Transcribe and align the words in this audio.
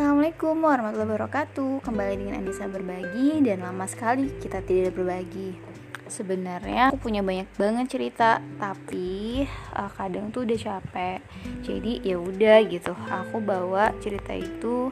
Assalamualaikum 0.00 0.64
warahmatullahi 0.64 1.12
wabarakatuh. 1.12 1.84
Kembali 1.84 2.14
dengan 2.16 2.40
Anissa 2.40 2.64
Berbagi 2.64 3.44
Dan 3.44 3.60
lama 3.60 3.84
sekali 3.84 4.32
kita 4.40 4.64
tidak 4.64 4.96
berbagi. 4.96 5.60
Sebenarnya 6.08 6.88
aku 6.88 7.04
punya 7.04 7.20
banyak 7.20 7.44
banget 7.60 7.86
cerita 7.92 8.40
Tapi 8.56 9.44
uh, 9.76 9.92
kadang 9.92 10.32
tuh 10.32 10.48
udah 10.48 10.56
capek. 10.56 11.20
Jadi 11.60 12.00
ya 12.00 12.16
udah 12.16 12.64
gitu 12.64 12.96
Aku 12.96 13.44
bawa 13.44 13.92
cerita 14.00 14.32
itu 14.32 14.88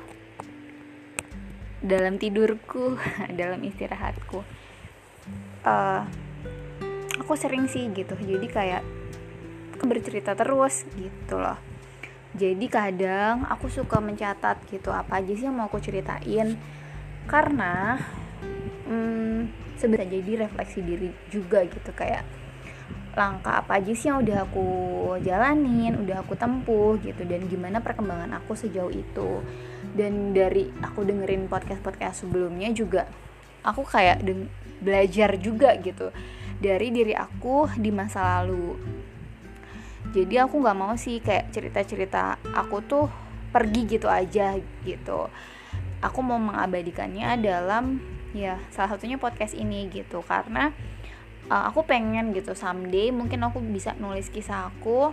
Dalam 1.80 2.20
tidurku 2.20 3.00
Dalam 3.40 3.64
istirahatku. 3.64 4.44
Uh, 5.64 6.04
Aku 7.24 7.32
sering 7.32 7.64
sih 7.64 7.88
gitu 7.96 8.12
Jadi 8.12 8.44
kayak 8.44 8.84
bercerita 9.88 10.36
terus 10.36 10.84
gitu 11.00 11.40
loh 11.40 11.67
jadi 12.36 12.66
kadang 12.68 13.48
aku 13.48 13.72
suka 13.72 14.04
mencatat 14.04 14.60
gitu 14.68 14.92
apa 14.92 15.24
aja 15.24 15.32
sih 15.32 15.48
yang 15.48 15.56
mau 15.56 15.72
aku 15.72 15.80
ceritain. 15.80 16.60
Karena 17.24 17.96
hmm, 18.88 19.48
sebenarnya 19.80 20.20
jadi 20.20 20.48
refleksi 20.48 20.84
diri 20.84 21.08
juga 21.32 21.64
gitu 21.64 21.92
kayak 21.96 22.24
langkah 23.16 23.64
apa 23.64 23.82
aja 23.82 23.92
sih 23.96 24.06
yang 24.12 24.22
udah 24.22 24.46
aku 24.46 24.68
jalanin 25.26 25.98
udah 25.98 26.22
aku 26.22 26.38
tempuh 26.38 27.00
gitu 27.02 27.26
dan 27.26 27.50
gimana 27.50 27.80
perkembangan 27.80 28.36
aku 28.36 28.52
sejauh 28.52 28.92
itu. 28.92 29.40
Dan 29.96 30.36
dari 30.36 30.68
aku 30.84 31.08
dengerin 31.08 31.48
podcast 31.48 31.80
podcast 31.80 32.28
sebelumnya 32.28 32.68
juga 32.76 33.08
aku 33.64 33.82
kayak 33.88 34.22
belajar 34.78 35.34
juga 35.40 35.74
gitu 35.80 36.14
dari 36.58 36.90
diri 36.90 37.14
aku 37.14 37.70
di 37.78 37.90
masa 37.94 38.42
lalu 38.42 38.74
jadi 40.08 40.48
aku 40.48 40.62
nggak 40.64 40.78
mau 40.78 40.94
sih 40.96 41.20
kayak 41.20 41.52
cerita-cerita 41.52 42.40
aku 42.56 42.80
tuh 42.80 43.06
pergi 43.52 43.98
gitu 43.98 44.08
aja 44.08 44.56
gitu. 44.84 45.28
Aku 46.00 46.20
mau 46.22 46.38
mengabadikannya 46.38 47.36
dalam 47.42 48.00
ya 48.32 48.60
salah 48.70 48.96
satunya 48.96 49.20
podcast 49.20 49.52
ini 49.52 49.88
gitu. 49.92 50.24
Karena 50.24 50.72
uh, 51.52 51.68
aku 51.68 51.84
pengen 51.84 52.32
gitu 52.32 52.56
someday 52.56 53.12
mungkin 53.12 53.44
aku 53.44 53.60
bisa 53.60 53.96
nulis 53.98 54.32
kisah 54.32 54.72
aku 54.72 55.12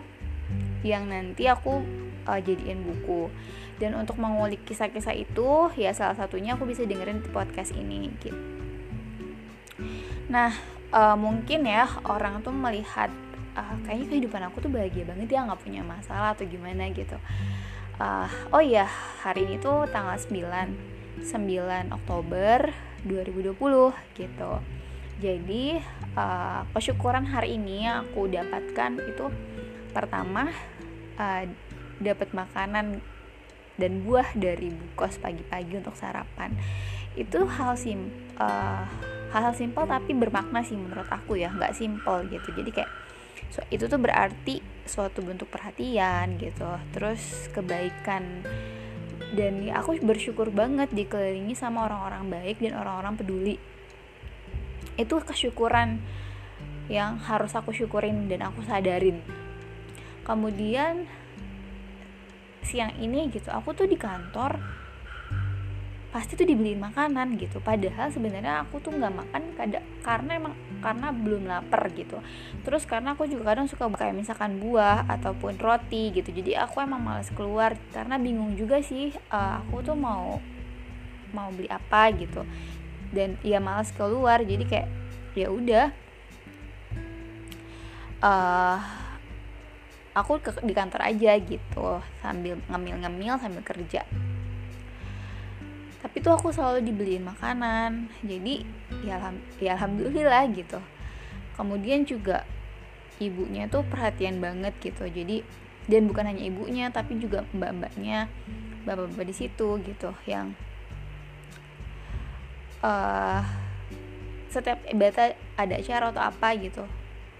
yang 0.86 1.10
nanti 1.10 1.50
aku 1.50 1.82
uh, 2.30 2.40
jadiin 2.40 2.86
buku. 2.86 3.28
Dan 3.76 4.00
untuk 4.00 4.16
mengulik 4.16 4.64
kisah-kisah 4.64 5.12
itu 5.12 5.68
ya 5.76 5.92
salah 5.92 6.16
satunya 6.16 6.56
aku 6.56 6.64
bisa 6.64 6.88
dengerin 6.88 7.20
di 7.20 7.28
podcast 7.28 7.76
ini 7.76 8.08
gitu. 8.24 8.32
Nah 10.32 10.56
uh, 10.96 11.20
mungkin 11.20 11.68
ya 11.68 11.90
orang 12.08 12.40
tuh 12.40 12.56
melihat 12.56 13.12
uh, 13.56 13.76
kayaknya 13.88 14.08
kehidupan 14.12 14.42
aku 14.52 14.62
tuh 14.62 14.72
bahagia 14.72 15.08
banget 15.08 15.32
ya 15.32 15.48
nggak 15.48 15.62
punya 15.64 15.82
masalah 15.82 16.36
atau 16.36 16.46
gimana 16.46 16.92
gitu. 16.92 17.18
Uh, 17.96 18.28
oh 18.52 18.60
iya 18.60 18.86
hari 19.24 19.48
ini 19.48 19.56
tuh 19.58 19.88
tanggal 19.88 20.20
9 20.20 21.24
9 21.24 21.96
Oktober 21.96 22.76
2020 23.08 23.56
gitu. 24.20 24.52
Jadi 25.24 25.80
uh, 26.20 26.68
kesyukuran 26.76 27.24
hari 27.32 27.56
ini 27.56 27.88
yang 27.88 28.04
aku 28.04 28.28
dapatkan 28.28 29.00
itu 29.08 29.26
pertama 29.96 30.52
uh, 31.16 31.44
dapat 32.04 32.36
makanan 32.36 33.00
dan 33.80 33.92
buah 34.04 34.28
dari 34.36 34.72
bukos 34.72 35.16
pagi-pagi 35.24 35.80
untuk 35.80 35.96
sarapan. 35.96 36.52
Itu 37.16 37.48
hal 37.48 37.80
sim 37.80 38.12
uh, 38.36 38.84
hal-hal 39.32 39.56
simpel 39.56 39.88
tapi 39.88 40.12
bermakna 40.12 40.64
sih 40.64 40.76
menurut 40.76 41.08
aku 41.08 41.40
ya 41.40 41.48
nggak 41.52 41.76
simpel 41.76 42.28
gitu. 42.28 42.52
Jadi 42.52 42.72
kayak 42.76 42.92
so, 43.52 43.62
itu 43.74 43.86
tuh 43.86 44.00
berarti 44.00 44.62
suatu 44.86 45.26
bentuk 45.26 45.50
perhatian 45.50 46.38
gitu. 46.38 46.70
Terus 46.94 47.50
kebaikan. 47.52 48.46
Dan 49.36 49.68
aku 49.74 50.00
bersyukur 50.00 50.54
banget 50.54 50.94
dikelilingi 50.96 51.58
sama 51.58 51.90
orang-orang 51.90 52.32
baik 52.32 52.58
dan 52.64 52.78
orang-orang 52.80 53.20
peduli. 53.20 53.56
Itu 54.96 55.20
kesyukuran 55.20 56.00
yang 56.88 57.18
harus 57.20 57.52
aku 57.58 57.74
syukurin 57.74 58.30
dan 58.32 58.46
aku 58.46 58.64
sadarin. 58.64 59.20
Kemudian 60.24 61.10
siang 62.66 62.98
ini 62.98 63.30
gitu 63.30 63.54
aku 63.54 63.78
tuh 63.78 63.86
di 63.86 63.94
kantor 63.94 64.58
pasti 66.16 66.40
tuh 66.40 66.48
dibeliin 66.48 66.80
makanan 66.80 67.36
gitu. 67.36 67.60
Padahal 67.60 68.08
sebenarnya 68.08 68.64
aku 68.64 68.80
tuh 68.80 68.96
nggak 68.96 69.12
makan 69.12 69.42
kada, 69.60 69.84
karena 70.00 70.40
emang 70.40 70.56
karena 70.80 71.12
belum 71.12 71.44
lapar 71.44 71.92
gitu. 71.92 72.24
Terus 72.64 72.88
karena 72.88 73.20
aku 73.20 73.28
juga 73.28 73.52
kadang 73.52 73.68
suka 73.68 73.92
kayak 73.92 74.16
misalkan 74.16 74.64
buah 74.64 75.04
ataupun 75.12 75.60
roti 75.60 76.16
gitu. 76.16 76.32
Jadi 76.32 76.56
aku 76.56 76.80
emang 76.80 77.04
malas 77.04 77.28
keluar 77.36 77.76
karena 77.92 78.16
bingung 78.16 78.56
juga 78.56 78.80
sih 78.80 79.12
uh, 79.28 79.60
aku 79.60 79.84
tuh 79.84 80.00
mau 80.00 80.40
mau 81.36 81.52
beli 81.52 81.68
apa 81.68 82.16
gitu. 82.16 82.48
Dan 83.12 83.36
ya 83.44 83.60
malas 83.60 83.92
keluar 83.92 84.40
jadi 84.40 84.64
kayak 84.64 84.88
ya 85.36 85.52
udah. 85.52 85.92
Uh, 88.24 88.80
aku 90.16 90.40
ke, 90.40 90.64
di 90.64 90.72
kantor 90.72 91.12
aja 91.12 91.36
gitu 91.44 92.00
sambil 92.24 92.56
ngemil-ngemil 92.72 93.36
sambil 93.36 93.62
kerja 93.68 94.08
tapi 96.06 96.22
tuh 96.22 96.38
aku 96.38 96.54
selalu 96.54 96.86
dibeliin 96.86 97.26
makanan. 97.26 98.14
Jadi 98.22 98.62
ya, 99.02 99.18
alham, 99.18 99.42
ya 99.58 99.74
alhamdulillah 99.74 100.46
gitu. 100.54 100.78
Kemudian 101.58 102.06
juga 102.06 102.46
ibunya 103.18 103.66
tuh 103.66 103.82
perhatian 103.90 104.38
banget 104.38 104.78
gitu. 104.86 105.10
Jadi 105.10 105.42
dan 105.90 106.06
bukan 106.06 106.30
hanya 106.30 106.46
ibunya 106.46 106.94
tapi 106.94 107.18
juga 107.18 107.42
mbak-mbaknya 107.58 108.30
bapak-bapak 108.86 109.26
di 109.26 109.34
situ 109.34 109.82
gitu 109.82 110.14
yang 110.30 110.54
uh, 112.86 113.42
setiap 114.54 114.86
ibadah 114.86 115.34
ada 115.58 115.74
acara 115.74 116.14
atau 116.14 116.22
apa 116.22 116.54
gitu. 116.62 116.86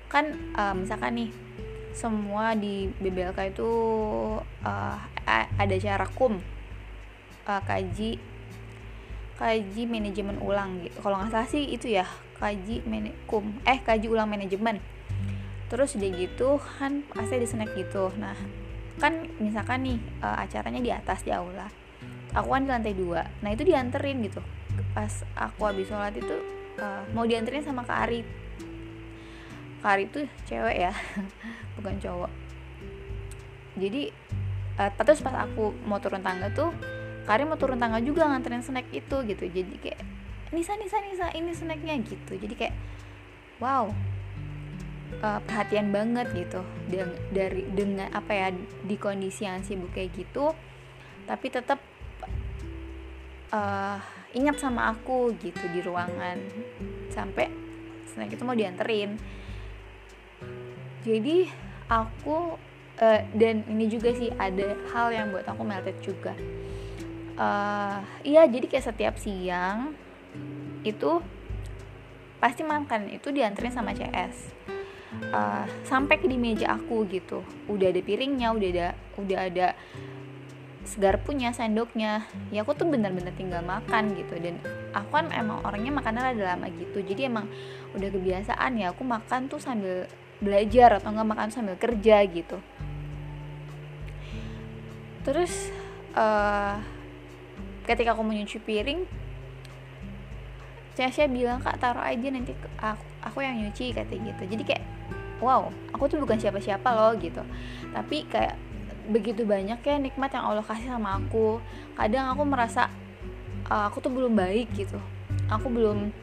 Kan 0.10 0.58
uh, 0.58 0.74
misalkan 0.74 1.22
nih 1.22 1.30
semua 1.94 2.58
di 2.58 2.90
BBLK 2.98 3.54
itu 3.54 3.70
uh, 4.42 4.98
ada 5.54 5.74
acara 5.78 6.10
kum 6.18 6.42
uh, 7.46 7.62
kaji 7.62 8.35
kaji 9.36 9.84
manajemen 9.88 10.40
ulang 10.40 10.84
gitu. 10.84 10.96
Kalau 11.04 11.20
nggak 11.20 11.32
salah 11.32 11.50
sih 11.50 11.64
itu 11.68 11.92
ya 11.92 12.08
kaji 12.40 12.84
kum 13.28 13.60
eh 13.68 13.80
kaji 13.84 14.08
ulang 14.08 14.32
manajemen. 14.32 14.80
Terus 15.68 15.98
udah 16.00 16.10
gitu 16.16 16.50
kan 16.80 17.04
pasti 17.12 17.36
di 17.42 17.48
snack 17.48 17.76
gitu. 17.76 18.12
Nah 18.16 18.36
kan 18.96 19.28
misalkan 19.44 19.84
nih 19.84 19.98
uh, 20.24 20.40
acaranya 20.40 20.80
di 20.80 20.92
atas 20.92 21.28
di 21.28 21.36
aula. 21.36 21.68
Aku 22.36 22.52
kan 22.52 22.64
di 22.64 22.72
lantai 22.72 22.96
dua. 22.96 23.28
Nah 23.44 23.52
itu 23.52 23.68
dianterin 23.68 24.24
gitu. 24.24 24.40
Pas 24.96 25.12
aku 25.36 25.68
habis 25.68 25.88
sholat 25.88 26.16
itu 26.16 26.36
uh, 26.80 27.04
mau 27.12 27.28
dianterin 27.28 27.64
sama 27.64 27.84
kak 27.84 28.08
Ari. 28.08 28.22
Kak 29.84 29.92
Ari 30.00 30.06
tuh 30.12 30.26
cewek 30.48 30.76
ya 30.80 30.94
bukan 31.76 32.00
cowok. 32.00 32.32
Jadi 33.76 34.08
uh, 34.80 34.92
terus 34.96 35.20
pas 35.20 35.36
aku 35.44 35.76
mau 35.84 36.00
turun 36.00 36.24
tangga 36.24 36.48
tuh 36.56 36.72
Karim 37.26 37.50
mau 37.50 37.58
turun 37.58 37.82
tangga 37.82 37.98
juga 38.00 38.30
nganterin 38.30 38.62
snack 38.62 38.94
itu 38.94 39.18
gitu. 39.26 39.46
Jadi 39.50 39.74
kayak 39.82 40.02
Nisa 40.54 40.78
Nisa 40.78 41.02
Nisa 41.02 41.28
ini 41.34 41.52
snacknya 41.52 41.98
gitu. 42.06 42.38
Jadi 42.38 42.54
kayak 42.54 42.76
wow 43.58 43.90
uh, 45.26 45.40
perhatian 45.42 45.90
banget 45.90 46.30
gitu. 46.38 46.62
Dengan 46.86 47.18
dari 47.34 47.66
dengan 47.74 48.14
apa 48.14 48.32
ya 48.32 48.48
di 48.86 48.96
kondisi 48.96 49.50
yang 49.50 49.66
sibuk 49.66 49.90
kayak 49.92 50.14
gitu 50.14 50.54
tapi 51.26 51.50
tetap 51.50 51.82
uh, 53.50 53.98
ingat 54.38 54.62
sama 54.62 54.94
aku 54.94 55.34
gitu 55.42 55.66
di 55.74 55.82
ruangan. 55.82 56.38
Sampai 57.10 57.50
snack 58.14 58.38
itu 58.38 58.46
mau 58.46 58.54
dianterin. 58.54 59.18
Jadi 61.02 61.50
aku 61.90 62.54
uh, 63.02 63.22
dan 63.34 63.66
ini 63.66 63.90
juga 63.90 64.14
sih 64.14 64.30
ada 64.38 64.78
hal 64.94 65.10
yang 65.10 65.34
buat 65.34 65.46
aku 65.50 65.62
melted 65.66 65.98
juga 66.06 66.38
uh, 67.40 68.00
iya 68.24 68.48
jadi 68.48 68.66
kayak 68.68 68.88
setiap 68.92 69.16
siang 69.20 69.96
itu 70.86 71.20
pasti 72.40 72.62
makan 72.62 73.10
itu 73.10 73.34
dianterin 73.34 73.74
sama 73.74 73.96
CS 73.96 74.54
uh, 75.32 75.64
eh, 75.64 75.66
sampai 75.88 76.20
ke 76.20 76.28
di 76.28 76.38
meja 76.38 76.76
aku 76.76 77.08
gitu. 77.08 77.42
Udah 77.72 77.92
ada 77.92 78.02
piringnya 78.04 78.52
udah 78.52 78.70
ada 78.70 78.88
udah 79.18 79.40
ada 79.48 79.68
segar 80.86 81.18
punya 81.24 81.50
sendoknya. 81.56 82.28
Ya 82.54 82.62
aku 82.62 82.78
tuh 82.78 82.88
bener-bener 82.90 83.34
tinggal 83.34 83.64
makan 83.66 84.14
gitu. 84.14 84.36
Dan 84.38 84.62
aku 84.94 85.10
kan 85.10 85.32
emang 85.34 85.64
orangnya 85.66 85.92
makannya 85.96 86.36
ada 86.36 86.56
lama 86.56 86.68
gitu. 86.70 87.02
Jadi 87.02 87.28
emang 87.28 87.50
udah 87.96 88.10
kebiasaan 88.12 88.78
ya 88.78 88.92
aku 88.92 89.02
makan 89.08 89.48
tuh 89.48 89.62
sambil 89.62 90.06
belajar 90.44 91.00
atau 91.00 91.16
nggak 91.16 91.30
makan 91.32 91.50
sambil 91.50 91.76
kerja 91.80 92.22
gitu. 92.28 92.60
Terus 95.26 95.74
uh, 96.14 96.78
ketika 97.86 98.18
aku 98.18 98.26
menyuci 98.26 98.58
piring 98.62 99.06
Casya 100.96 101.28
bilang 101.28 101.60
kak 101.60 101.76
taruh 101.84 102.00
aja 102.00 102.28
nanti 102.32 102.56
aku, 102.80 103.04
aku 103.20 103.44
yang 103.44 103.60
nyuci 103.60 103.92
kata 103.92 104.16
gitu. 104.16 104.44
Jadi 104.48 104.64
kayak 104.64 104.84
wow 105.44 105.68
aku 105.92 106.08
tuh 106.08 106.24
bukan 106.24 106.40
siapa-siapa 106.40 106.88
loh 106.96 107.12
gitu. 107.20 107.44
Tapi 107.92 108.24
kayak 108.32 108.56
begitu 109.12 109.44
banyak 109.44 109.84
ya 109.84 109.96
nikmat 110.00 110.32
yang 110.32 110.48
Allah 110.48 110.64
kasih 110.64 110.96
sama 110.96 111.20
aku. 111.20 111.60
Kadang 112.00 112.32
aku 112.32 112.48
merasa 112.48 112.88
uh, 113.68 113.92
aku 113.92 114.00
tuh 114.00 114.12
belum 114.12 114.40
baik 114.40 114.72
gitu. 114.72 114.96
Aku 115.52 115.68
belum 115.68 116.16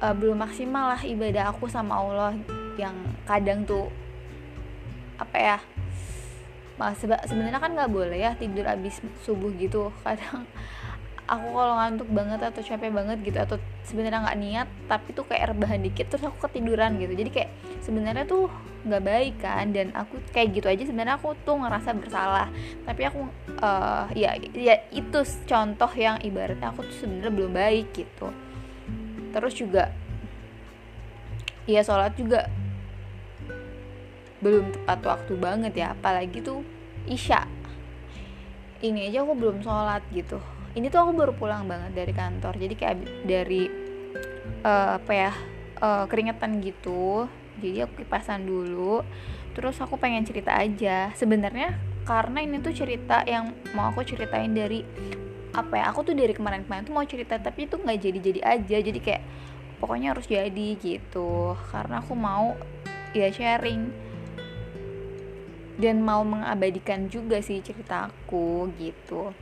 uh, 0.00 0.14
belum 0.16 0.40
maksimal 0.40 0.96
lah 0.96 1.02
ibadah 1.04 1.52
aku 1.52 1.68
sama 1.68 2.00
Allah 2.00 2.32
yang 2.80 2.96
kadang 3.28 3.68
tuh 3.68 3.92
apa 5.20 5.36
ya 5.36 5.58
sebenarnya 7.28 7.60
kan 7.60 7.72
nggak 7.74 7.92
boleh 7.92 8.18
ya 8.18 8.32
tidur 8.36 8.66
abis 8.66 9.02
subuh 9.22 9.52
gitu. 9.56 9.92
Kadang 10.04 10.46
aku 11.22 11.48
kalau 11.54 11.74
ngantuk 11.78 12.08
banget 12.12 12.40
atau 12.44 12.60
capek 12.60 12.90
banget 12.92 13.18
gitu 13.22 13.38
atau 13.38 13.56
sebenarnya 13.86 14.20
nggak 14.26 14.38
niat 14.42 14.68
tapi 14.90 15.14
tuh 15.16 15.24
kayak 15.24 15.54
rebahan 15.54 15.80
dikit 15.80 16.10
terus 16.12 16.26
aku 16.26 16.48
ketiduran 16.48 16.98
gitu. 16.98 17.14
Jadi 17.14 17.30
kayak 17.30 17.50
sebenarnya 17.80 18.24
tuh 18.26 18.50
nggak 18.82 19.02
baik 19.06 19.34
kan 19.38 19.70
dan 19.70 19.94
aku 19.94 20.18
kayak 20.34 20.58
gitu 20.58 20.66
aja 20.66 20.82
sebenarnya 20.82 21.16
aku 21.16 21.38
tuh 21.46 21.56
ngerasa 21.62 21.90
bersalah. 21.94 22.48
Tapi 22.84 23.02
aku 23.06 23.20
uh, 23.62 24.10
ya 24.12 24.34
ya 24.52 24.82
itu 24.90 25.18
contoh 25.46 25.90
yang 25.94 26.18
ibaratnya 26.20 26.74
aku 26.74 26.84
tuh 26.84 26.96
sebenarnya 27.06 27.32
belum 27.32 27.52
baik 27.54 27.86
gitu. 27.94 28.28
Terus 29.32 29.54
juga 29.56 29.94
ya 31.64 31.80
sholat 31.86 32.18
juga 32.18 32.50
belum 34.42 34.74
tepat 34.74 35.00
waktu 35.06 35.32
banget 35.38 35.72
ya 35.78 35.94
apalagi 35.94 36.42
tuh 36.42 36.66
isya. 37.06 37.46
Ini 38.82 39.14
aja 39.14 39.22
aku 39.22 39.38
belum 39.38 39.62
sholat 39.62 40.02
gitu. 40.10 40.42
Ini 40.74 40.90
tuh 40.90 41.06
aku 41.06 41.12
baru 41.14 41.32
pulang 41.38 41.70
banget 41.70 41.94
dari 41.94 42.12
kantor 42.12 42.58
jadi 42.58 42.74
kayak 42.74 42.96
dari 43.22 43.70
uh, 44.66 44.98
apa 44.98 45.12
ya 45.14 45.32
uh, 45.78 46.04
keringetan 46.10 46.58
gitu. 46.58 47.30
Jadi 47.62 47.86
aku 47.86 48.02
kipasan 48.02 48.42
dulu 48.42 49.06
terus 49.54 49.78
aku 49.78 49.94
pengen 49.96 50.26
cerita 50.26 50.58
aja. 50.58 51.14
Sebenarnya 51.14 51.78
karena 52.02 52.42
ini 52.42 52.58
tuh 52.58 52.74
cerita 52.74 53.22
yang 53.22 53.54
mau 53.78 53.94
aku 53.94 54.02
ceritain 54.02 54.50
dari 54.50 54.82
apa 55.52 55.76
ya 55.78 55.84
aku 55.92 56.02
tuh 56.08 56.16
dari 56.16 56.32
kemarin-kemarin 56.32 56.88
tuh 56.88 56.96
mau 56.96 57.04
cerita 57.06 57.38
tapi 57.38 57.70
itu 57.70 57.78
nggak 57.78 57.98
jadi-jadi 58.02 58.40
aja. 58.42 58.76
Jadi 58.82 58.98
kayak 58.98 59.22
pokoknya 59.78 60.18
harus 60.18 60.26
jadi 60.26 60.68
gitu. 60.82 61.54
Karena 61.70 62.02
aku 62.02 62.18
mau 62.18 62.58
ya 63.12 63.30
sharing 63.30 64.10
dan 65.80 66.04
mau 66.04 66.20
mengabadikan 66.26 67.08
juga 67.08 67.40
sih 67.40 67.64
cerita 67.64 68.12
aku 68.12 68.68
gitu. 68.76 69.32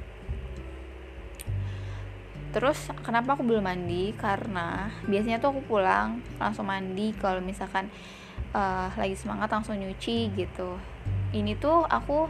Terus 2.51 2.91
kenapa 3.07 3.39
aku 3.39 3.47
belum 3.47 3.63
mandi? 3.63 4.11
Karena 4.19 4.91
biasanya 5.07 5.39
tuh 5.39 5.55
aku 5.55 5.63
pulang 5.71 6.19
langsung 6.43 6.67
mandi. 6.67 7.15
Kalau 7.15 7.39
misalkan 7.39 7.87
uh, 8.55 8.91
lagi 8.95 9.15
semangat 9.15 9.51
langsung 9.55 9.79
nyuci 9.79 10.35
gitu. 10.35 10.79
Ini 11.31 11.55
tuh 11.63 11.87
aku 11.87 12.27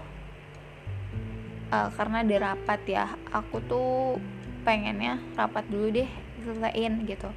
uh, 1.72 1.88
karena 1.96 2.20
ada 2.20 2.52
rapat 2.52 2.80
ya 2.84 3.04
aku 3.32 3.64
tuh 3.64 4.20
pengennya 4.60 5.16
rapat 5.40 5.64
dulu 5.72 5.88
deh 5.88 6.08
selesaiin 6.44 7.08
gitu. 7.08 7.32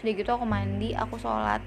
Sudah 0.00 0.12
gitu 0.12 0.30
aku 0.36 0.44
mandi 0.44 0.92
aku 0.92 1.16
sholat 1.16 1.64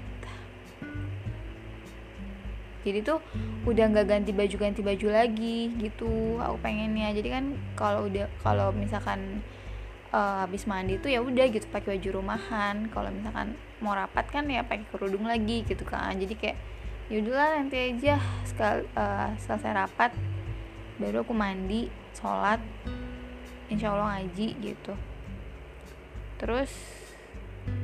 jadi 2.80 3.04
tuh 3.04 3.20
udah 3.68 3.84
nggak 3.92 4.06
ganti 4.08 4.32
baju 4.32 4.56
ganti 4.56 4.80
baju 4.80 5.06
lagi 5.12 5.68
gitu. 5.76 6.40
Aku 6.40 6.56
pengennya. 6.64 7.12
Jadi 7.12 7.28
kan 7.28 7.44
kalau 7.76 8.08
udah 8.08 8.26
kalau 8.40 8.72
misalkan 8.72 9.44
uh, 10.16 10.48
habis 10.48 10.64
mandi 10.64 10.96
tuh 10.96 11.12
ya 11.12 11.20
udah 11.20 11.44
gitu 11.52 11.68
pakai 11.68 11.96
baju 12.00 12.24
rumahan. 12.24 12.88
Kalau 12.88 13.12
misalkan 13.12 13.52
mau 13.84 13.92
rapat 13.92 14.24
kan 14.32 14.48
ya 14.48 14.64
pakai 14.64 14.88
kerudung 14.88 15.28
lagi 15.28 15.60
gitu 15.68 15.84
kan. 15.84 16.16
Jadi 16.16 16.34
kayak 16.40 16.56
yaudahlah 17.12 17.60
nanti 17.60 17.76
aja 17.92 18.16
sekal 18.48 18.86
uh, 18.96 19.34
selesai 19.36 19.76
rapat 19.76 20.14
baru 21.00 21.24
aku 21.24 21.32
mandi 21.32 21.88
sholat 22.16 22.60
insya 23.68 23.92
Allah 23.92 24.24
ngaji 24.24 24.56
gitu. 24.56 24.96
Terus 26.40 26.72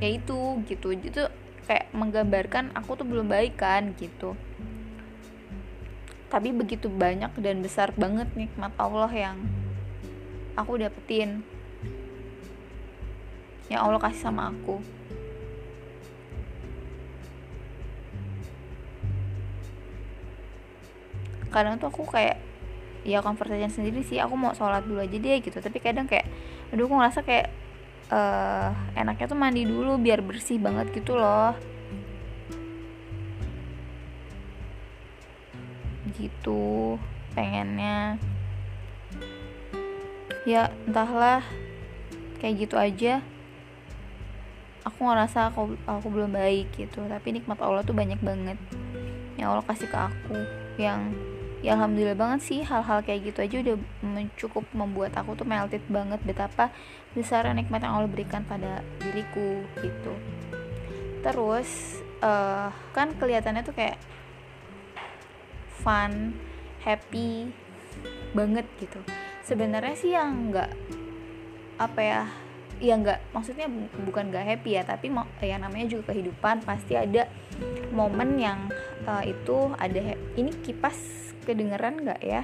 ya 0.01 0.09
itu 0.09 0.65
gitu. 0.65 0.89
Itu 0.97 1.29
kayak 1.69 1.93
menggambarkan 1.93 2.73
aku 2.73 2.97
tuh 2.97 3.05
belum 3.05 3.29
baik 3.29 3.59
kan 3.59 3.93
gitu 3.99 4.33
tapi 6.27 6.51
begitu 6.51 6.91
banyak 6.91 7.31
dan 7.39 7.63
besar 7.63 7.95
banget 7.95 8.27
nikmat 8.35 8.75
Allah 8.75 9.07
yang 9.11 9.37
aku 10.59 10.75
dapetin. 10.75 11.43
Yang 13.71 13.81
Allah 13.83 13.99
kasih 14.03 14.21
sama 14.27 14.51
aku. 14.51 14.83
Kadang 21.47 21.79
tuh 21.79 21.87
aku 21.87 22.03
kayak 22.07 22.43
ya 23.07 23.23
conversation 23.23 23.71
sendiri 23.71 24.03
sih. 24.03 24.19
Aku 24.19 24.35
mau 24.35 24.51
sholat 24.51 24.83
dulu 24.83 24.99
aja 24.99 25.15
deh 25.15 25.37
gitu. 25.39 25.63
Tapi 25.63 25.79
kadang 25.79 26.11
kayak 26.11 26.27
aduh 26.75 26.91
aku 26.91 26.95
ngerasa 26.99 27.23
kayak 27.23 27.47
uh, 28.11 28.71
enaknya 28.95 29.31
tuh 29.31 29.39
mandi 29.39 29.63
dulu 29.63 29.95
biar 29.95 30.19
bersih 30.19 30.59
banget 30.59 30.91
gitu 30.91 31.15
loh 31.15 31.55
gitu 36.47 36.95
pengennya. 37.35 38.15
Ya 40.47 40.71
entahlah. 40.87 41.43
Kayak 42.39 42.55
gitu 42.63 42.75
aja. 42.79 43.13
Aku 44.87 45.03
ngerasa 45.03 45.51
aku 45.51 45.75
aku 45.83 46.07
belum 46.07 46.31
baik 46.31 46.71
gitu 46.79 47.03
tapi 47.11 47.35
nikmat 47.35 47.59
Allah 47.59 47.83
tuh 47.83 47.91
banyak 47.91 48.23
banget. 48.23 48.55
Yang 49.35 49.47
Allah 49.51 49.65
kasih 49.67 49.89
ke 49.91 49.99
aku 49.99 50.37
yang 50.79 51.11
ya 51.59 51.75
alhamdulillah 51.75 52.15
banget 52.15 52.39
sih 52.45 52.59
hal-hal 52.63 53.01
kayak 53.03 53.33
gitu 53.33 53.41
aja 53.43 53.55
udah 53.65 53.75
cukup 54.37 54.63
membuat 54.77 55.17
aku 55.17 55.33
tuh 55.33 55.43
melted 55.43 55.81
banget 55.89 56.21
betapa 56.21 56.69
besar 57.17 57.49
nikmat 57.49 57.81
yang 57.81 57.97
Allah 57.97 58.07
berikan 58.07 58.47
pada 58.47 58.79
diriku 59.03 59.65
gitu. 59.83 60.13
Terus 61.25 61.99
uh, 62.23 62.71
kan 62.95 63.11
kelihatannya 63.19 63.67
tuh 63.67 63.75
kayak 63.75 63.99
fun 65.87 66.35
happy 66.83 67.47
banget 68.35 68.67
gitu. 68.75 68.99
Sebenarnya 69.47 69.95
sih 69.95 70.11
yang 70.11 70.51
nggak 70.51 70.67
apa 71.79 72.01
ya 72.03 72.21
ya 72.83 72.99
nggak 72.99 73.31
maksudnya 73.31 73.71
bukan 74.03 74.27
nggak 74.29 74.43
happy 74.43 74.75
ya 74.77 74.83
tapi 74.83 75.09
ya 75.39 75.55
namanya 75.57 75.87
juga 75.87 76.11
kehidupan 76.11 76.61
pasti 76.67 76.93
ada 76.93 77.25
momen 77.95 78.37
yang 78.37 78.69
uh, 79.07 79.23
itu 79.23 79.71
ada 79.79 80.13
ini 80.35 80.51
kipas 80.59 81.31
kedengeran 81.47 82.03
nggak 82.03 82.19
ya? 82.19 82.43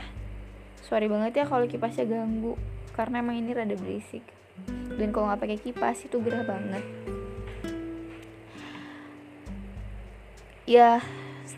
Sorry 0.79 1.11
banget 1.11 1.43
ya 1.43 1.45
kalau 1.45 1.67
kipasnya 1.67 2.07
ganggu 2.07 2.55
karena 2.95 3.19
emang 3.19 3.43
ini 3.43 3.51
rada 3.51 3.75
berisik. 3.75 4.23
Dan 4.95 5.11
kalau 5.11 5.27
nggak 5.27 5.41
pakai 5.43 5.59
kipas 5.59 6.07
itu 6.07 6.15
gerah 6.23 6.47
banget. 6.47 6.83
Ya 10.63 11.03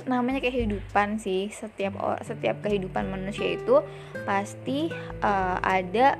namanya 0.06 0.42
kehidupan 0.44 1.18
sih. 1.22 1.50
Setiap 1.54 1.96
setiap 2.26 2.62
kehidupan 2.66 3.08
manusia 3.10 3.56
itu 3.56 3.82
pasti 4.28 4.90
uh, 5.24 5.58
ada 5.62 6.20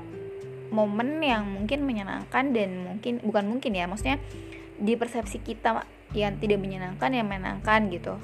momen 0.70 1.22
yang 1.22 1.46
mungkin 1.46 1.86
menyenangkan 1.86 2.50
dan 2.50 2.82
mungkin 2.82 3.22
bukan 3.22 3.44
mungkin 3.46 3.72
ya 3.74 3.86
maksudnya 3.86 4.18
di 4.76 4.98
persepsi 4.98 5.40
kita 5.40 5.86
yang 6.12 6.36
tidak 6.38 6.58
menyenangkan 6.60 7.10
yang 7.14 7.26
menyenangkan 7.26 7.88
gitu. 7.90 8.14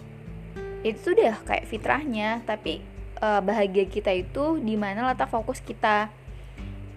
Itu 0.83 1.15
sudah 1.15 1.39
kayak 1.47 1.69
fitrahnya 1.71 2.43
tapi 2.43 2.83
uh, 3.23 3.39
bahagia 3.39 3.87
kita 3.87 4.11
itu 4.11 4.59
di 4.59 4.75
mana 4.75 5.13
letak 5.13 5.31
fokus 5.31 5.63
kita. 5.63 6.11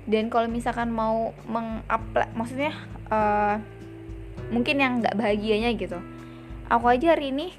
Dan 0.06 0.30
kalau 0.30 0.46
misalkan 0.46 0.94
mau 0.94 1.34
mengapla 1.50 2.30
maksudnya 2.38 2.78
uh, 3.10 3.58
mungkin 4.54 4.78
yang 4.78 5.02
nggak 5.02 5.18
bahagianya 5.18 5.74
gitu. 5.74 5.98
Aku 6.70 6.90
aja 6.90 7.14
hari 7.14 7.30
ini 7.34 7.54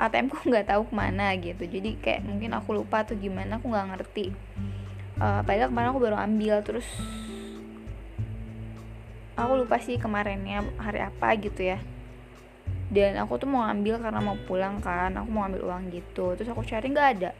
ATM 0.00 0.32
ku 0.32 0.36
nggak 0.48 0.72
tahu 0.72 0.88
ke 0.88 0.94
mana 0.94 1.36
gitu. 1.36 1.62
Jadi 1.64 2.00
kayak 2.00 2.24
mungkin 2.24 2.56
aku 2.56 2.74
lupa 2.76 3.04
atau 3.04 3.14
gimana 3.16 3.60
aku 3.60 3.68
nggak 3.68 3.88
ngerti. 3.96 4.32
Uh, 5.20 5.44
padahal 5.44 5.70
kemarin 5.70 5.90
aku 5.92 6.00
baru 6.02 6.16
ambil 6.18 6.54
terus 6.64 6.88
aku 9.36 9.52
lupa 9.62 9.76
sih 9.78 10.00
kemarinnya 10.00 10.64
hari 10.80 11.00
apa 11.04 11.28
gitu 11.38 11.76
ya. 11.76 11.78
Dan 12.92 13.16
aku 13.16 13.40
tuh 13.40 13.48
mau 13.48 13.64
ambil 13.64 13.96
karena 14.00 14.20
mau 14.20 14.36
pulang 14.44 14.80
kan 14.84 15.16
aku 15.16 15.28
mau 15.32 15.44
ambil 15.48 15.64
uang 15.68 15.92
gitu. 15.92 16.36
Terus 16.36 16.48
aku 16.48 16.64
cari 16.64 16.86
nggak 16.92 17.08
ada. 17.20 17.30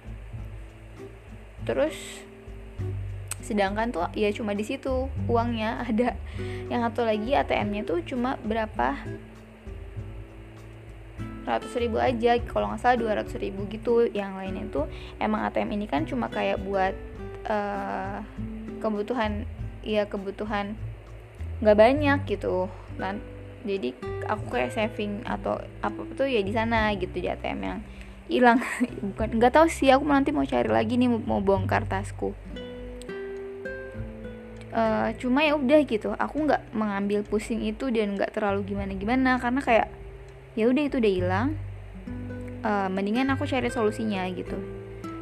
Terus 1.65 1.97
sedangkan 3.43 3.91
tuh 3.91 4.07
ya 4.15 4.31
cuma 4.31 4.55
di 4.55 4.63
situ 4.63 5.11
uangnya 5.27 5.81
ada. 5.89 6.15
Yang 6.69 6.81
satu 6.93 7.03
lagi 7.09 7.35
ATM-nya 7.35 7.83
tuh 7.89 8.01
cuma 8.05 8.39
berapa 8.45 8.97
ratus 11.47 11.73
ribu 11.79 11.99
aja 11.99 12.39
kalau 12.47 12.71
nggak 12.71 12.81
salah 12.83 12.97
dua 12.99 13.13
ratus 13.19 13.37
ribu 13.39 13.67
gitu. 13.69 14.07
Yang 14.11 14.33
lainnya 14.39 14.65
tuh 14.71 14.87
emang 15.19 15.47
ATM 15.49 15.75
ini 15.77 15.87
kan 15.91 16.07
cuma 16.09 16.31
kayak 16.33 16.63
buat 16.63 16.95
uh, 17.47 18.23
kebutuhan 18.83 19.47
ya 19.83 20.07
kebutuhan 20.07 20.75
nggak 21.63 21.79
banyak 21.79 22.19
gitu. 22.27 22.71
Kan 22.97 23.23
jadi 23.63 23.95
aku 24.27 24.45
kayak 24.51 24.75
saving 24.75 25.23
atau 25.23 25.59
apa 25.83 26.01
tuh 26.19 26.27
ya 26.27 26.43
di 26.43 26.51
sana 26.51 26.91
gitu 26.99 27.19
di 27.19 27.29
ATM 27.31 27.61
yang 27.63 27.79
hilang. 28.27 28.59
Bukan 29.13 29.39
nggak 29.39 29.55
tahu 29.55 29.67
sih 29.71 29.91
aku 29.91 30.07
nanti 30.07 30.31
mau 30.31 30.47
cari 30.47 30.71
lagi 30.71 30.99
nih 30.99 31.11
mau 31.11 31.43
bongkar 31.43 31.87
tasku 31.87 32.35
uh, 34.73 35.09
cuma 35.21 35.45
ya 35.45 35.55
udah 35.55 35.81
gitu. 35.85 36.17
Aku 36.17 36.49
nggak 36.49 36.73
mengambil 36.75 37.23
pusing 37.23 37.63
itu 37.63 37.93
dan 37.93 38.17
nggak 38.17 38.33
terlalu 38.35 38.75
gimana 38.75 38.93
gimana 38.97 39.31
karena 39.39 39.61
kayak 39.61 39.89
ya 40.59 40.69
udah 40.69 40.83
itu 40.85 40.97
udah 41.01 41.13
hilang. 41.13 41.49
Uh, 42.63 42.87
mendingan 42.87 43.27
aku 43.35 43.49
cari 43.49 43.69
solusinya 43.73 44.23
gitu. 44.31 44.55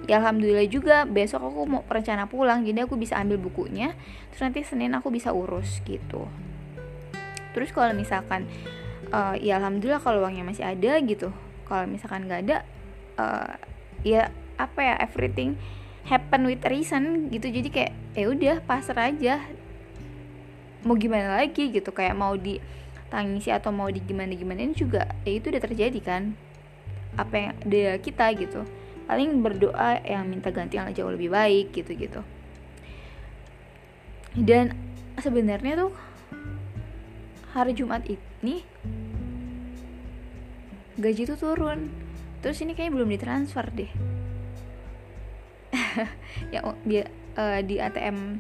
Ya 0.04 0.18
alhamdulillah 0.18 0.66
juga 0.66 1.06
besok 1.06 1.46
aku 1.46 1.60
mau 1.70 1.82
rencana 1.87 2.26
pulang 2.26 2.66
jadi 2.66 2.84
aku 2.84 2.99
bisa 2.99 3.14
ambil 3.14 3.38
bukunya 3.38 3.94
terus 4.28 4.42
nanti 4.42 4.66
senin 4.66 4.92
aku 4.92 5.08
bisa 5.08 5.30
urus 5.30 5.80
gitu. 5.87 6.26
Terus 7.54 7.70
kalau 7.70 7.94
misalkan 7.94 8.50
uh, 9.14 9.38
ya 9.38 9.62
alhamdulillah 9.62 10.02
kalau 10.02 10.26
uangnya 10.26 10.44
masih 10.44 10.66
ada 10.66 10.99
gitu. 11.00 11.30
Kalau 11.64 11.87
misalkan 11.87 12.26
nggak 12.26 12.40
ada 12.50 12.56
uh, 13.16 13.54
ya 14.02 14.34
apa 14.58 14.80
ya 14.82 14.94
everything 14.99 15.54
happen 16.10 16.44
with 16.44 16.60
reason 16.66 17.30
gitu. 17.30 17.49
Jadi 17.49 17.68
kayak 17.70 17.92
ya 18.18 18.26
udah 18.28 18.56
pasrah 18.66 19.14
aja. 19.14 19.40
Mau 20.82 20.99
gimana 20.99 21.38
lagi 21.38 21.70
gitu 21.70 21.94
kayak 21.94 22.18
mau 22.18 22.34
ditangisi 23.11 23.50
atau 23.50 23.75
mau 23.75 23.90
di 23.90 23.99
gimana 23.99 24.31
gimana 24.38 24.62
ini 24.62 24.79
juga 24.79 25.11
ya 25.26 25.35
itu 25.35 25.50
udah 25.50 25.62
terjadi 25.67 25.99
kan. 25.99 26.38
Apa 27.19 27.35
yang 27.35 27.55
dia 27.67 27.99
kita 27.99 28.31
gitu. 28.38 28.62
Paling 29.11 29.43
berdoa 29.43 29.99
yang 30.07 30.31
minta 30.31 30.55
ganti 30.55 30.79
yang 30.79 30.95
jauh 30.95 31.11
lebih 31.11 31.35
baik 31.35 31.75
gitu 31.75 31.99
gitu 31.99 32.23
dan 34.38 34.79
sebenarnya 35.19 35.87
tuh 35.87 35.93
hari 37.50 37.75
Jumat 37.75 38.07
ini 38.07 38.62
gaji 41.00 41.26
tuh 41.26 41.38
turun. 41.38 41.90
Terus 42.40 42.62
ini 42.62 42.73
kayaknya 42.73 42.95
belum 42.95 43.11
ditransfer 43.11 43.67
deh. 43.75 43.90
Yang 46.55 46.64
dia 46.87 47.05
uh, 47.37 47.61
di 47.61 47.76
ATM 47.83 48.38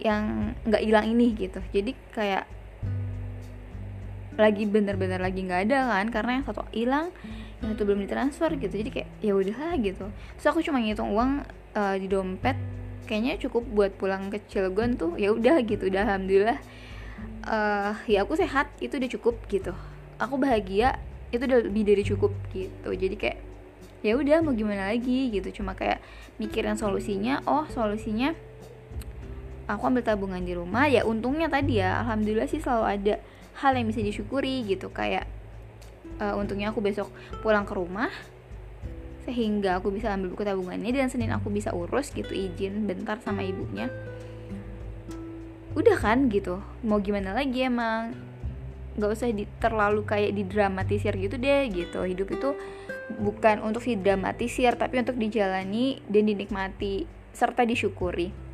yang 0.00 0.52
nggak 0.64 0.82
hilang 0.84 1.06
ini 1.08 1.32
gitu. 1.32 1.60
Jadi 1.72 1.92
kayak 2.12 2.44
lagi 4.36 4.68
bener-bener 4.68 5.16
lagi 5.16 5.40
nggak 5.48 5.60
ada 5.68 5.96
kan 5.96 6.06
karena 6.12 6.30
yang 6.40 6.44
satu 6.44 6.62
hilang 6.76 7.08
yang 7.64 7.72
itu 7.72 7.82
belum 7.88 8.04
ditransfer 8.04 8.52
gitu. 8.60 8.74
Jadi 8.84 8.90
kayak 8.92 9.08
ya 9.24 9.32
udah 9.32 9.72
gitu. 9.80 10.06
Terus 10.36 10.46
aku 10.46 10.60
cuma 10.60 10.78
ngitung 10.80 11.12
uang 11.12 11.40
uh, 11.72 11.96
di 11.96 12.06
dompet 12.06 12.56
kayaknya 13.08 13.40
cukup 13.40 13.64
buat 13.70 13.92
pulang 13.96 14.28
ke 14.28 14.42
Cilegon 14.50 14.98
tuh 14.98 15.16
ya 15.16 15.32
udah 15.32 15.56
gitu 15.64 15.88
udah 15.88 16.04
alhamdulillah. 16.04 16.60
Uh, 17.46 17.94
ya 18.10 18.26
aku 18.26 18.36
sehat 18.36 18.68
itu 18.84 19.00
udah 19.00 19.10
cukup 19.10 19.34
gitu. 19.48 19.72
Aku 20.20 20.36
bahagia 20.36 21.00
itu 21.32 21.42
udah 21.42 21.64
lebih 21.64 21.82
dari 21.88 22.02
cukup 22.04 22.32
gitu. 22.52 22.92
Jadi 22.92 23.16
kayak 23.16 23.38
ya 24.04 24.14
udah 24.20 24.44
mau 24.44 24.52
gimana 24.52 24.92
lagi 24.92 25.32
gitu. 25.32 25.62
Cuma 25.62 25.72
kayak 25.72 26.04
mikirin 26.36 26.76
solusinya 26.76 27.40
oh 27.48 27.64
solusinya 27.72 28.36
aku 29.66 29.82
ambil 29.90 30.02
tabungan 30.06 30.42
di 30.42 30.54
rumah 30.54 30.86
ya 30.86 31.02
untungnya 31.02 31.50
tadi 31.50 31.82
ya 31.82 32.02
alhamdulillah 32.06 32.46
sih 32.46 32.62
selalu 32.62 32.84
ada 32.86 33.14
hal 33.60 33.72
yang 33.74 33.86
bisa 33.90 34.00
disyukuri 34.02 34.62
gitu. 34.64 34.92
Kayak 34.92 35.26
uh, 36.22 36.38
untungnya 36.38 36.70
aku 36.70 36.80
besok 36.80 37.10
pulang 37.42 37.66
ke 37.66 37.74
rumah 37.74 38.10
sehingga 39.26 39.82
aku 39.82 39.90
bisa 39.90 40.14
ambil 40.14 40.30
buku 40.30 40.46
tabungannya 40.46 40.94
dan 40.94 41.10
Senin 41.10 41.34
aku 41.34 41.50
bisa 41.50 41.74
urus 41.74 42.14
gitu 42.14 42.30
izin 42.30 42.86
bentar 42.86 43.18
sama 43.18 43.42
ibunya. 43.42 43.90
Udah 45.74 45.98
kan 45.98 46.30
gitu 46.30 46.62
mau 46.86 47.02
gimana 47.02 47.34
lagi 47.34 47.66
emang? 47.66 48.14
Nggak 48.96 49.10
usah 49.12 49.28
di, 49.28 49.44
terlalu 49.60 50.08
kayak 50.08 50.32
didramatisir 50.32 51.12
gitu 51.18 51.36
deh 51.36 51.68
gitu. 51.74 52.06
Hidup 52.06 52.32
itu 52.32 52.54
bukan 53.18 53.66
untuk 53.66 53.82
didramatisir 53.82 54.78
tapi 54.78 55.02
untuk 55.02 55.18
dijalani 55.18 56.00
dan 56.06 56.22
dinikmati 56.26 57.06
serta 57.34 57.66
disyukuri 57.68 58.45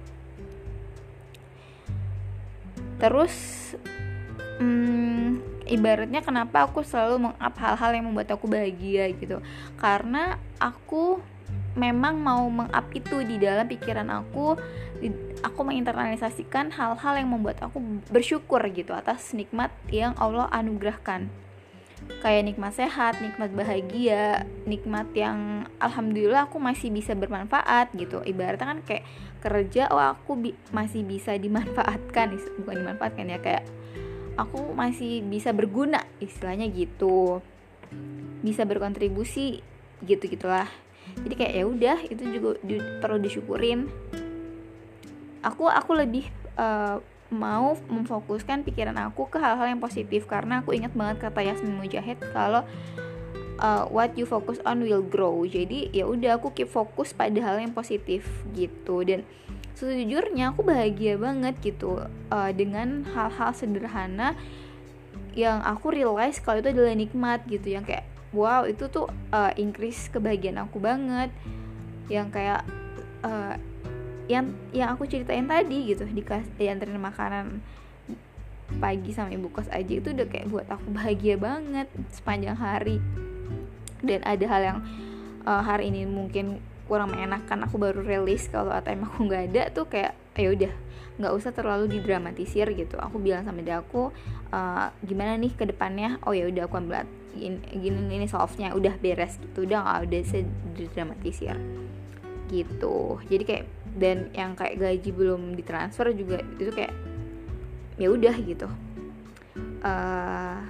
terus 3.03 3.35
hmm, 4.63 5.43
ibaratnya 5.67 6.23
kenapa 6.23 6.71
aku 6.71 6.87
selalu 6.87 7.31
mengap 7.31 7.55
hal-hal 7.59 7.91
yang 7.91 8.07
membuat 8.07 8.31
aku 8.31 8.47
bahagia 8.47 9.11
gitu. 9.19 9.43
Karena 9.75 10.39
aku 10.63 11.19
memang 11.75 12.21
mau 12.21 12.47
mengap 12.47 12.93
itu 12.95 13.25
di 13.25 13.43
dalam 13.43 13.65
pikiran 13.65 14.07
aku 14.13 14.55
aku 15.43 15.61
menginternalisasikan 15.67 16.71
hal-hal 16.71 17.15
yang 17.19 17.33
membuat 17.33 17.59
aku 17.65 17.83
bersyukur 18.13 18.63
gitu 18.71 18.95
atas 18.95 19.35
nikmat 19.35 19.73
yang 19.91 20.15
Allah 20.21 20.47
anugerahkan 20.53 21.33
kayak 22.21 22.53
nikmat 22.53 22.77
sehat, 22.77 23.23
nikmat 23.25 23.55
bahagia, 23.57 24.45
nikmat 24.69 25.09
yang 25.17 25.65
alhamdulillah 25.81 26.51
aku 26.51 26.61
masih 26.61 26.93
bisa 26.93 27.17
bermanfaat 27.17 27.95
gitu. 27.97 28.21
Ibaratnya 28.21 28.67
kan 28.77 28.81
kayak 28.85 29.05
kerja, 29.41 29.89
oh 29.89 30.03
aku 30.03 30.37
bi 30.37 30.51
masih 30.75 31.07
bisa 31.07 31.35
dimanfaatkan, 31.39 32.37
bukan 32.63 32.77
dimanfaatkan 32.85 33.27
ya 33.33 33.39
kayak 33.41 33.65
aku 34.37 34.75
masih 34.77 35.25
bisa 35.25 35.57
berguna 35.57 36.05
istilahnya 36.21 36.69
gitu. 36.69 37.41
Bisa 38.43 38.69
berkontribusi 38.69 39.63
gitu 40.05 40.25
gitulah. 40.29 40.69
Jadi 41.23 41.35
kayak 41.35 41.53
ya 41.55 41.65
udah 41.65 41.99
itu 42.11 42.23
juga 42.29 42.49
perlu 43.01 43.19
disyukurin 43.19 43.91
aku 45.43 45.67
aku 45.67 45.91
lebih 45.99 46.25
uh, 46.57 47.03
mau 47.33 47.75
memfokuskan 47.89 48.63
pikiran 48.63 48.95
aku 49.09 49.27
ke 49.33 49.41
hal-hal 49.41 49.73
yang 49.73 49.81
positif. 49.81 50.29
Karena 50.29 50.61
aku 50.61 50.77
ingat 50.77 50.93
banget 50.93 51.25
kata 51.25 51.41
Yasmin 51.41 51.81
Mujahid 51.81 52.21
kalau 52.31 52.63
uh, 53.59 53.89
what 53.89 54.13
you 54.15 54.29
focus 54.29 54.61
on 54.69 54.85
will 54.85 55.03
grow. 55.03 55.43
Jadi 55.49 55.89
ya 55.91 56.05
udah 56.05 56.37
aku 56.37 56.53
keep 56.53 56.69
fokus 56.69 57.17
pada 57.17 57.41
hal 57.41 57.59
yang 57.59 57.73
positif 57.73 58.29
gitu. 58.53 59.03
Dan 59.03 59.25
sejujurnya 59.73 60.53
aku 60.53 60.63
bahagia 60.63 61.17
banget 61.17 61.57
gitu 61.65 62.05
uh, 62.31 62.51
dengan 62.53 63.09
hal-hal 63.17 63.51
sederhana 63.57 64.37
yang 65.33 65.65
aku 65.65 65.97
realize 65.97 66.37
kalau 66.45 66.61
itu 66.61 66.71
adalah 66.77 66.93
nikmat 66.93 67.43
gitu. 67.49 67.73
Yang 67.73 67.97
kayak 67.97 68.05
wow 68.37 68.69
itu 68.69 68.87
tuh 68.93 69.09
uh, 69.33 69.51
increase 69.57 70.13
kebahagiaan 70.13 70.61
aku 70.61 70.77
banget. 70.77 71.33
Yang 72.13 72.29
kayak 72.37 72.63
uh, 73.25 73.57
yang 74.31 74.55
yang 74.71 74.95
aku 74.95 75.07
ceritain 75.11 75.47
tadi 75.47 75.95
gitu 75.95 76.07
dikas 76.07 76.47
dianterin 76.55 76.99
makanan 76.99 77.59
pagi 78.79 79.13
sama 79.13 79.35
ibu 79.35 79.53
kos 79.53 79.69
aja 79.69 79.93
itu 79.93 80.15
udah 80.15 80.27
kayak 80.29 80.49
buat 80.49 80.67
aku 80.71 80.89
bahagia 80.95 81.37
banget 81.37 81.89
sepanjang 82.15 82.57
hari. 82.57 83.03
Dan 84.03 84.25
ada 84.25 84.45
hal 84.49 84.63
yang 84.63 84.79
uh, 85.45 85.63
hari 85.63 85.93
ini 85.93 86.09
mungkin 86.09 86.59
kurang 86.89 87.15
mengenakan 87.15 87.69
aku 87.69 87.79
baru 87.79 88.03
rilis 88.03 88.51
kalau 88.51 88.75
ATM 88.75 89.07
aku 89.07 89.19
nggak 89.29 89.43
ada 89.53 89.63
tuh 89.71 89.87
kayak 89.87 90.13
ya 90.35 90.49
udah 90.51 90.73
nggak 91.21 91.33
usah 91.37 91.53
terlalu 91.53 91.87
didramatisir 91.99 92.67
gitu. 92.73 92.97
Aku 92.99 93.21
bilang 93.21 93.45
sama 93.45 93.61
dia 93.61 93.79
aku 93.79 94.11
uh, 94.51 94.89
gimana 95.05 95.37
nih 95.37 95.53
ke 95.53 95.69
depannya? 95.69 96.19
Oh 96.25 96.33
ya 96.33 96.49
udah 96.49 96.67
aku 96.67 96.81
ambil 96.81 97.05
gini, 97.33 97.97
ini 98.13 98.27
solve 98.29 98.53
nya 98.59 98.75
udah 98.75 98.97
beres. 98.99 99.39
Gitu 99.39 99.69
udah 99.69 99.79
nggak 99.85 99.99
udah 100.09 100.21
didramatisir. 100.75 101.57
Gitu. 102.51 102.97
Jadi 103.29 103.45
kayak 103.47 103.65
dan 103.97 104.33
yang 104.33 104.57
kayak 104.57 104.81
gaji 104.81 105.11
belum 105.13 105.53
ditransfer 105.53 106.13
juga 106.17 106.41
itu 106.57 106.73
kayak 106.73 106.95
ya 108.01 108.09
udah 108.09 108.37
gitu. 108.41 108.69
Uh, 109.83 110.63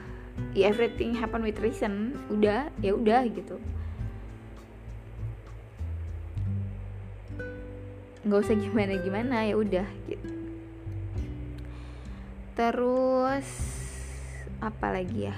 ya 0.56 0.72
everything 0.72 1.14
happen 1.14 1.44
with 1.44 1.60
reason 1.62 2.18
udah 2.32 2.68
ya 2.82 2.92
udah 2.96 3.22
gitu. 3.30 3.56
Nggak 8.22 8.40
usah 8.42 8.56
gimana 8.58 8.94
gimana 8.98 9.36
ya 9.46 9.54
udah 9.58 9.86
gitu. 10.10 10.30
Terus 12.52 13.48
apa 14.62 14.94
lagi 14.94 15.30
ya? 15.30 15.36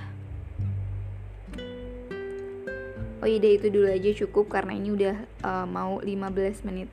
Oh 3.25 3.29
iya 3.29 3.57
itu 3.57 3.73
dulu 3.73 3.89
aja 3.89 4.13
cukup 4.13 4.53
karena 4.53 4.77
ini 4.77 4.93
udah 4.93 5.17
uh, 5.41 5.65
mau 5.65 5.97
15 5.97 6.69
menit 6.69 6.93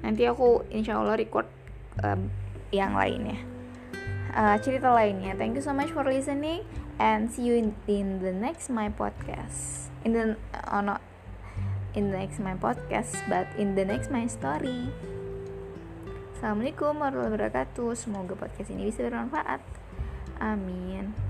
nanti 0.00 0.24
aku 0.28 0.64
insya 0.72 1.00
Allah 1.00 1.16
record 1.16 1.46
um, 2.04 2.28
yang 2.72 2.96
lainnya. 2.96 3.38
Uh, 4.30 4.56
cerita 4.62 4.94
lainnya. 4.94 5.34
Thank 5.34 5.58
you 5.58 5.64
so 5.64 5.74
much 5.74 5.90
for 5.90 6.06
listening 6.06 6.62
and 7.02 7.26
see 7.26 7.50
you 7.50 7.74
in, 7.90 8.22
the 8.22 8.30
next 8.30 8.70
my 8.70 8.88
podcast. 8.92 9.90
In 10.06 10.14
the 10.14 10.38
uh, 10.54 10.80
not 10.80 11.02
in 11.92 12.14
the 12.14 12.16
next 12.16 12.38
my 12.38 12.54
podcast 12.54 13.18
but 13.26 13.50
in 13.58 13.74
the 13.74 13.84
next 13.84 14.08
my 14.08 14.24
story. 14.30 14.88
Assalamualaikum 16.38 16.96
warahmatullahi 16.96 17.52
wabarakatuh. 17.52 17.88
Semoga 17.98 18.32
podcast 18.32 18.72
ini 18.72 18.88
bisa 18.88 19.04
bermanfaat. 19.04 19.60
Amin 20.40 21.29